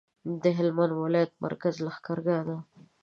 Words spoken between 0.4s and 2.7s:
د هلمند ولایت مرکز لښکرګاه ده